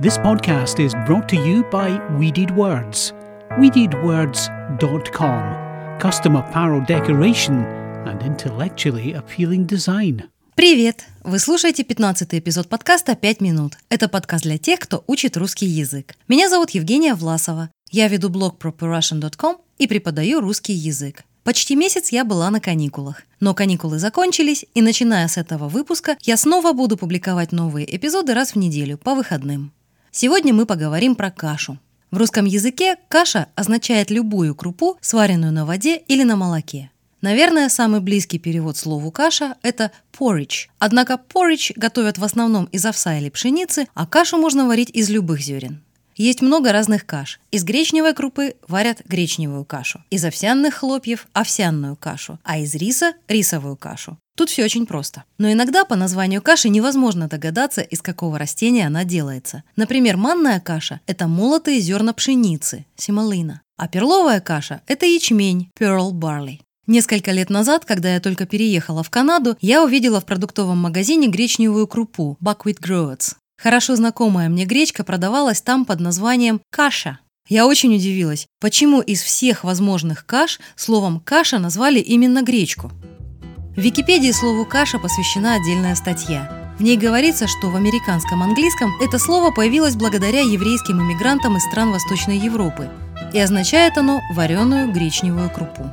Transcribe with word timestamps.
This 0.00 0.16
podcast 0.16 0.80
is 0.80 0.94
brought 1.06 1.28
to 1.28 1.36
you 1.36 1.62
by 1.70 2.00
Weeded 2.18 2.50
Words. 2.56 3.12
WeededWords.com. 3.58 5.98
Custom 6.00 6.36
apparel 6.36 6.80
decoration 6.86 7.66
and 8.06 8.22
intellectually 8.22 9.12
appealing 9.12 9.66
design. 9.66 10.22
Привет! 10.54 11.04
Вы 11.22 11.38
слушаете 11.38 11.84
15 11.84 12.32
эпизод 12.32 12.70
подкаста 12.70 13.12
«5 13.12 13.42
минут». 13.42 13.74
Это 13.90 14.08
подкаст 14.08 14.44
для 14.44 14.56
тех, 14.56 14.80
кто 14.80 15.04
учит 15.06 15.36
русский 15.36 15.66
язык. 15.66 16.14
Меня 16.28 16.48
зовут 16.48 16.70
Евгения 16.70 17.14
Власова. 17.14 17.68
Я 17.90 18.08
веду 18.08 18.30
блог 18.30 18.58
properrussian.com 18.58 19.58
и 19.76 19.86
преподаю 19.86 20.40
русский 20.40 20.72
язык. 20.72 21.24
Почти 21.44 21.76
месяц 21.76 22.10
я 22.10 22.24
была 22.24 22.48
на 22.48 22.60
каникулах. 22.60 23.24
Но 23.38 23.52
каникулы 23.52 23.98
закончились, 23.98 24.64
и 24.72 24.80
начиная 24.80 25.28
с 25.28 25.36
этого 25.36 25.68
выпуска 25.68 26.16
я 26.22 26.38
снова 26.38 26.72
буду 26.72 26.96
публиковать 26.96 27.52
новые 27.52 27.84
эпизоды 27.94 28.32
раз 28.32 28.52
в 28.52 28.56
неделю, 28.56 28.96
по 28.96 29.14
выходным. 29.14 29.72
Сегодня 30.12 30.52
мы 30.52 30.66
поговорим 30.66 31.14
про 31.14 31.30
кашу. 31.30 31.78
В 32.10 32.16
русском 32.16 32.44
языке 32.44 32.96
каша 33.08 33.46
означает 33.54 34.10
любую 34.10 34.56
крупу, 34.56 34.98
сваренную 35.00 35.52
на 35.52 35.64
воде 35.64 35.98
или 35.98 36.24
на 36.24 36.34
молоке. 36.34 36.90
Наверное, 37.20 37.68
самый 37.68 38.00
близкий 38.00 38.40
перевод 38.40 38.76
слову 38.76 39.12
«каша»– 39.12 39.54
это 39.62 39.92
porridge. 40.18 40.66
Однако 40.80 41.20
porridge 41.32 41.72
готовят 41.76 42.18
в 42.18 42.24
основном 42.24 42.64
из 42.66 42.84
овса 42.84 43.18
или 43.18 43.28
пшеницы, 43.28 43.86
а 43.94 44.04
кашу 44.04 44.36
можно 44.36 44.66
варить 44.66 44.90
из 44.90 45.10
любых 45.10 45.40
зерен. 45.40 45.80
Есть 46.16 46.42
много 46.42 46.72
разных 46.72 47.06
каш. 47.06 47.38
Из 47.52 47.62
гречневой 47.62 48.12
крупы 48.12 48.56
варят 48.66 49.02
гречневую 49.06 49.64
кашу, 49.64 50.02
из 50.10 50.24
овсяных 50.24 50.74
хлопьев– 50.74 51.28
овсяную 51.34 51.94
кашу, 51.94 52.40
а 52.42 52.58
из 52.58 52.74
риса– 52.74 53.12
рисовую 53.28 53.76
кашу. 53.76 54.18
Тут 54.40 54.48
все 54.48 54.64
очень 54.64 54.86
просто. 54.86 55.24
Но 55.36 55.52
иногда 55.52 55.84
по 55.84 55.96
названию 55.96 56.40
каши 56.40 56.70
невозможно 56.70 57.28
догадаться, 57.28 57.82
из 57.82 58.00
какого 58.00 58.38
растения 58.38 58.86
она 58.86 59.04
делается. 59.04 59.64
Например, 59.76 60.16
манная 60.16 60.60
каша– 60.60 61.00
это 61.06 61.26
молотые 61.26 61.78
зерна 61.80 62.14
пшеницы– 62.14 62.86
семалина. 62.96 63.60
А 63.76 63.86
перловая 63.86 64.40
каша– 64.40 64.80
это 64.86 65.04
ячмень– 65.04 65.68
pearl 65.78 66.12
barley. 66.12 66.60
Несколько 66.86 67.32
лет 67.32 67.50
назад, 67.50 67.84
когда 67.84 68.14
я 68.14 68.18
только 68.18 68.46
переехала 68.46 69.02
в 69.02 69.10
Канаду, 69.10 69.58
я 69.60 69.84
увидела 69.84 70.22
в 70.22 70.24
продуктовом 70.24 70.78
магазине 70.78 71.28
гречневую 71.28 71.86
крупу– 71.86 72.38
buckwheat 72.42 72.80
groats. 72.80 73.34
Хорошо 73.62 73.94
знакомая 73.94 74.48
мне 74.48 74.64
гречка 74.64 75.04
продавалась 75.04 75.60
там 75.60 75.84
под 75.84 76.00
названием 76.00 76.62
«каша». 76.70 77.18
Я 77.46 77.66
очень 77.66 77.94
удивилась, 77.94 78.46
почему 78.58 79.02
из 79.02 79.20
всех 79.20 79.64
возможных 79.64 80.24
каш 80.24 80.60
словом 80.76 81.20
«каша» 81.20 81.58
назвали 81.58 81.98
именно 81.98 82.40
гречку. 82.40 82.90
В 83.76 83.80
Википедии 83.80 84.32
слову 84.32 84.66
«каша» 84.66 84.98
посвящена 84.98 85.54
отдельная 85.54 85.94
статья. 85.94 86.74
В 86.76 86.82
ней 86.82 86.96
говорится, 86.96 87.46
что 87.46 87.70
в 87.70 87.76
американском 87.76 88.42
английском 88.42 88.90
это 89.00 89.20
слово 89.20 89.52
появилось 89.52 89.94
благодаря 89.94 90.40
еврейским 90.40 91.00
иммигрантам 91.00 91.56
из 91.56 91.62
стран 91.62 91.92
Восточной 91.92 92.36
Европы, 92.36 92.90
и 93.32 93.38
означает 93.38 93.96
оно 93.96 94.22
вареную 94.34 94.92
гречневую 94.92 95.48
крупу. 95.50 95.88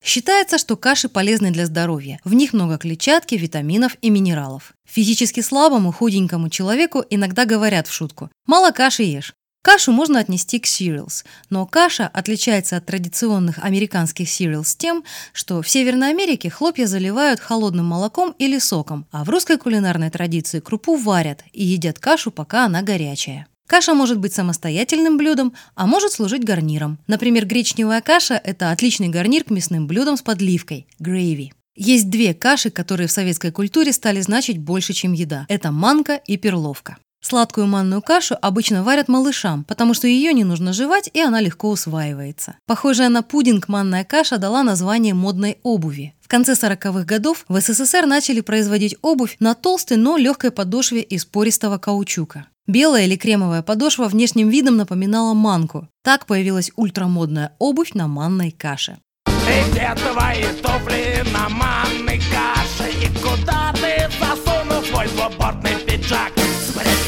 Считается, 0.00 0.58
что 0.58 0.76
каши 0.76 1.08
полезны 1.08 1.50
для 1.50 1.66
здоровья. 1.66 2.20
В 2.22 2.34
них 2.34 2.52
много 2.52 2.78
клетчатки, 2.78 3.34
витаминов 3.34 3.96
и 4.00 4.10
минералов. 4.10 4.74
Физически 4.88 5.40
слабому, 5.40 5.90
худенькому 5.90 6.50
человеку 6.50 7.04
иногда 7.10 7.46
говорят 7.46 7.88
в 7.88 7.92
шутку 7.92 8.30
«мало 8.46 8.70
каши 8.70 9.02
ешь». 9.02 9.34
Кашу 9.62 9.92
можно 9.92 10.20
отнести 10.20 10.58
к 10.58 10.66
cereals, 10.66 11.24
но 11.50 11.66
каша 11.66 12.06
отличается 12.06 12.76
от 12.76 12.86
традиционных 12.86 13.58
американских 13.58 14.28
cereals 14.28 14.74
тем, 14.76 15.04
что 15.32 15.60
в 15.62 15.68
Северной 15.68 16.10
Америке 16.10 16.48
хлопья 16.48 16.86
заливают 16.86 17.40
холодным 17.40 17.86
молоком 17.86 18.34
или 18.38 18.58
соком, 18.58 19.06
а 19.10 19.24
в 19.24 19.28
русской 19.28 19.58
кулинарной 19.58 20.10
традиции 20.10 20.60
крупу 20.60 20.96
варят 20.96 21.42
и 21.52 21.64
едят 21.64 21.98
кашу, 21.98 22.30
пока 22.30 22.64
она 22.64 22.82
горячая. 22.82 23.46
Каша 23.66 23.92
может 23.92 24.18
быть 24.18 24.32
самостоятельным 24.32 25.18
блюдом, 25.18 25.52
а 25.74 25.86
может 25.86 26.12
служить 26.12 26.42
гарниром. 26.42 26.98
Например, 27.06 27.44
гречневая 27.44 28.00
каша– 28.00 28.40
это 28.44 28.70
отличный 28.70 29.08
гарнир 29.08 29.44
к 29.44 29.50
мясным 29.50 29.86
блюдам 29.86 30.16
с 30.16 30.22
подливкой– 30.22 30.86
грейви. 30.98 31.52
Есть 31.76 32.08
две 32.08 32.32
каши, 32.32 32.70
которые 32.70 33.08
в 33.08 33.12
советской 33.12 33.52
культуре 33.52 33.92
стали 33.92 34.22
значить 34.22 34.58
больше, 34.58 34.94
чем 34.94 35.12
еда. 35.12 35.44
Это 35.48 35.70
манка 35.70 36.14
и 36.14 36.38
перловка. 36.38 36.96
Сладкую 37.20 37.66
манную 37.66 38.00
кашу 38.00 38.36
обычно 38.40 38.82
варят 38.82 39.08
малышам, 39.08 39.64
потому 39.64 39.92
что 39.92 40.06
ее 40.06 40.32
не 40.32 40.44
нужно 40.44 40.72
жевать 40.72 41.10
и 41.12 41.20
она 41.20 41.40
легко 41.40 41.70
усваивается. 41.70 42.56
Похожая 42.66 43.08
на 43.08 43.22
пудинг 43.22 43.68
манная 43.68 44.04
каша 44.04 44.38
дала 44.38 44.62
название 44.62 45.14
модной 45.14 45.58
обуви. 45.62 46.14
В 46.20 46.28
конце 46.28 46.52
40-х 46.52 47.04
годов 47.04 47.44
в 47.48 47.60
СССР 47.60 48.06
начали 48.06 48.40
производить 48.40 48.96
обувь 49.02 49.36
на 49.40 49.54
толстой, 49.54 49.96
но 49.96 50.16
легкой 50.16 50.50
подошве 50.50 51.00
из 51.00 51.24
пористого 51.24 51.78
каучука. 51.78 52.46
Белая 52.66 53.06
или 53.06 53.16
кремовая 53.16 53.62
подошва 53.62 54.08
внешним 54.08 54.50
видом 54.50 54.76
напоминала 54.76 55.32
манку. 55.32 55.88
Так 56.04 56.26
появилась 56.26 56.70
ультрамодная 56.76 57.52
обувь 57.58 57.94
на 57.94 58.06
манной 58.08 58.50
каше. 58.50 58.98
И 59.26 59.70
где 59.70 59.94
твои 59.94 60.44
туфли 60.62 61.24
на 61.32 61.48
манной 61.48 62.20
каше? 62.30 62.90
И 62.90 63.08
куда 63.22 63.72
ты 63.72 64.08
засунул 64.20 64.82
свой 64.84 65.08
свободный 65.08 65.76
пиджак? 65.86 66.37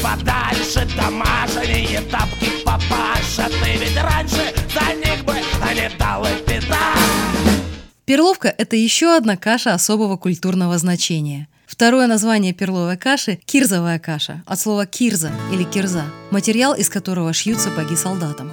Подальше 0.01 0.87
Домашние 0.95 2.01
тапки 2.11 2.49
папаша 2.65 3.49
Ты 3.63 3.77
ведь 3.77 3.97
раньше 4.01 4.53
за 4.73 4.95
них 4.95 5.23
бы 5.25 5.33
не 5.73 5.89
дал 5.97 6.25
пята 6.45 6.95
Перловка– 8.05 8.53
это 8.57 8.75
еще 8.75 9.15
одна 9.15 9.37
каша 9.37 9.73
особого 9.73 10.17
культурного 10.17 10.77
значения. 10.77 11.47
Второе 11.65 12.07
название 12.07 12.51
перловой 12.51 12.97
каши– 12.97 13.39
кирзовая 13.45 13.99
каша, 13.99 14.43
от 14.45 14.59
слова 14.59 14.85
кирза 14.85 15.31
или 15.53 15.63
кирза, 15.63 16.03
материал, 16.29 16.73
из 16.73 16.89
которого 16.89 17.31
шьют 17.31 17.59
сапоги 17.59 17.95
солдатам. 17.95 18.51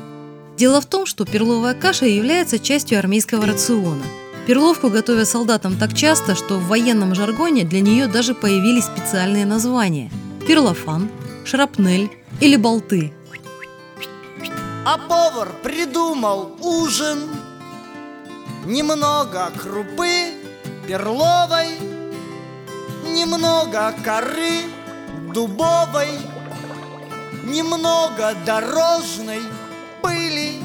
Дело 0.57 0.81
в 0.81 0.87
том, 0.87 1.07
что 1.07 1.25
перловая 1.25 1.75
каша 1.75 2.07
является 2.07 2.61
частью 2.61 3.01
армейского 3.01 3.47
рациона. 3.47 4.05
Перловку 4.47 4.91
готовят 4.91 5.29
солдатам 5.29 5.77
так 5.77 5.93
часто, 5.95 6.37
что 6.37 6.59
в 6.59 6.69
военном 6.69 7.17
жаргоне 7.17 7.65
для 7.65 7.81
нее 7.81 8.07
даже 8.07 8.35
появились 8.35 8.85
специальные 8.85 9.47
названия– 9.47 10.11
перлофан, 10.47 11.11
шрапнель 11.49 12.11
или 12.41 12.57
болты. 12.57 13.13
А 14.85 14.99
повар 14.99 15.49
придумал 15.63 16.57
ужин. 16.61 17.21
Немного 18.67 19.51
крупы 19.57 20.35
перловой 20.87 21.79
Немного 23.07 23.95
коры 24.05 24.65
дубовой 25.33 26.11
Немного 27.45 28.35
дорожной 28.45 29.41
пыли 30.03 30.61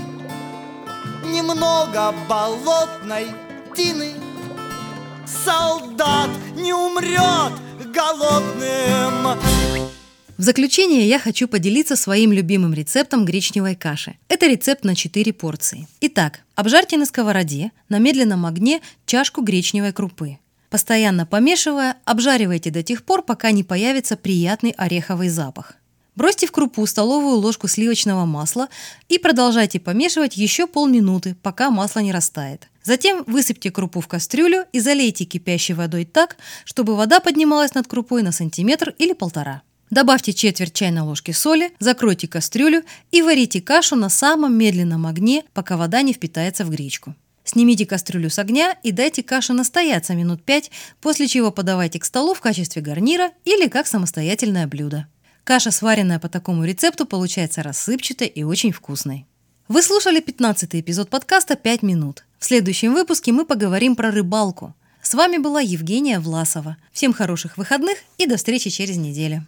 Немного 1.24 2.14
болотной 2.28 3.28
тины. 3.74 4.16
Солдат 5.46 6.30
не 6.56 6.74
умрет 6.74 7.54
голодным 7.94 9.40
в 10.38 10.42
заключение 10.42 11.08
я 11.08 11.20
хочу 11.20 11.48
поделиться 11.48 11.96
своим 11.96 12.34
любимым 12.34 12.74
рецептом 12.74 13.24
гречневой 13.24 13.76
каши. 13.76 14.16
Это 14.30 14.48
рецепт 14.48 14.84
на 14.84 14.96
4 14.96 15.32
порции. 15.34 15.88
Итак, 16.02 16.40
обжарьте 16.56 16.98
на 16.98 17.06
сковороде 17.06 17.72
на 17.88 18.00
медленном 18.00 18.46
огне 18.46 18.82
чашку 19.06 19.42
гречневой 19.42 19.94
крупы. 19.94 20.40
Постоянно 20.72 21.28
помешивая, 21.28 21.98
обжаривайте 22.04 22.72
до 22.72 22.82
тех 22.82 23.04
пор, 23.04 23.22
пока 23.22 23.52
не 23.52 23.64
появится 23.64 24.18
приятный 24.18 24.72
ореховый 24.72 25.30
запах. 25.30 25.76
Бросьте 26.16 26.48
в 26.48 26.52
крупу 26.52 26.86
столовую 26.88 27.38
ложку 27.38 27.68
сливочного 27.68 28.26
масла 28.26 28.70
и 29.10 29.20
продолжайте 29.20 29.80
помешивать 29.80 30.36
еще 30.36 30.66
полминуты, 30.66 31.36
пока 31.44 31.70
масло 31.70 32.00
не 32.00 32.12
растает. 32.12 32.70
Затем 32.84 33.24
высыпьте 33.28 33.72
крупу 33.72 34.02
в 34.02 34.08
кастрюлю 34.08 34.66
и 34.72 34.80
залейте 34.80 35.26
кипящей 35.26 35.76
водой 35.76 36.06
так, 36.06 36.38
чтобы 36.66 36.96
вода 36.96 37.20
поднималась 37.20 37.76
над 37.76 37.88
крупой 37.88 38.24
на 38.24 38.32
сантиметр 38.32 38.96
или 38.98 39.14
полтора. 39.14 39.62
Добавьте 39.94 40.34
четверть 40.34 40.74
чайной 40.74 41.04
ложки 41.04 41.30
соли, 41.30 41.72
закройте 41.78 42.28
кастрюлю 42.28 42.82
и 43.12 43.22
варите 43.22 43.62
кашу 43.62 43.96
на 43.96 44.10
самом 44.10 44.58
медленном 44.58 45.06
огне, 45.06 45.44
пока 45.54 45.78
вода 45.78 46.02
не 46.02 46.14
впитается 46.14 46.66
в 46.66 46.72
гречку. 46.72 47.14
Снимите 47.44 47.86
кастрюлю 47.86 48.32
с 48.32 48.40
огня 48.40 48.76
и 48.82 48.92
дайте 48.92 49.22
каше 49.22 49.54
настояться 49.54 50.16
минут 50.16 50.42
5, 50.42 50.72
после 51.00 51.28
чего 51.28 51.52
подавайте 51.52 52.00
к 52.00 52.06
столу 52.06 52.34
в 52.34 52.42
качестве 52.42 52.82
гарнира 52.82 53.34
или 53.46 53.68
как 53.68 53.86
самостоятельное 53.86 54.66
блюдо. 54.66 55.06
Каша, 55.44 55.70
сваренная 55.70 56.18
по 56.18 56.28
такому 56.28 56.66
рецепту, 56.66 57.06
получается 57.06 57.62
рассыпчатой 57.62 58.26
и 58.26 58.42
очень 58.42 58.72
вкусной. 58.72 59.28
Вы 59.68 59.84
слушали 59.84 60.22
15 60.22 60.74
эпизод 60.74 61.12
подкаста 61.12 61.54
«5 61.54 61.86
минут». 61.86 62.26
В 62.40 62.46
следующем 62.46 62.96
выпуске 62.96 63.32
мы 63.32 63.46
поговорим 63.46 63.96
про 63.96 64.10
рыбалку. 64.10 64.74
С 65.04 65.14
вами 65.14 65.38
была 65.38 65.62
Евгения 65.62 66.20
Власова. 66.20 66.78
Всем 66.92 67.14
хороших 67.14 67.60
выходных 67.60 68.00
и 68.18 68.26
до 68.26 68.38
встречи 68.38 68.72
через 68.72 68.98
неделю. 68.98 69.46